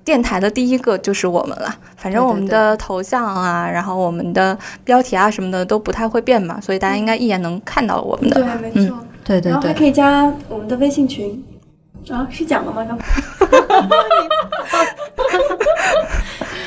[0.04, 1.74] 电台的第一个就是我们了。
[1.96, 8.42] 反正我们的头像啊，然后我们的标题啊什么的都不太会变嘛，所以大家应该一眼能看到我们的。
[8.42, 8.98] 对，没错。
[9.24, 11.42] 对对对，然后还可以加我们的微信群。
[12.10, 12.84] 啊，是讲了吗？
[12.86, 12.98] 刚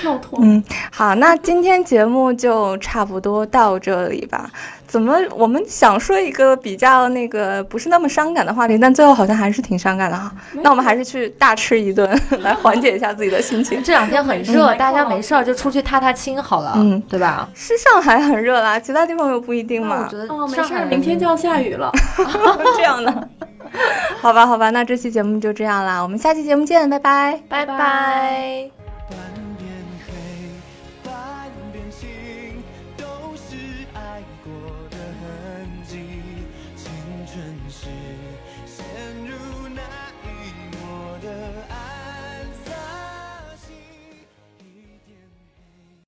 [0.02, 0.40] 跳 脱。
[0.42, 4.50] 嗯，好，那今天节目就差不多到这里吧。
[4.86, 10.32] 怎么，我们想说一个比较那个不是那么伤感的话题，但最后好像还是挺伤感的哈。
[10.64, 12.10] 那我们还是去大吃一顿，
[12.42, 13.82] 来缓解一下自己的心情。
[13.84, 17.48] 这两天很热，大家没事儿就出去踏踏青好了，嗯，对吧？
[17.54, 20.06] 是上海很热啦，其他地方又不一定嘛。
[20.06, 21.92] 我觉得哦，没事儿，明天就要下雨了，
[22.76, 23.30] 这样的。
[24.22, 28.79] 好吧，好吧，那这期节目就这样啦，我们下期节目见，拜拜，拜拜。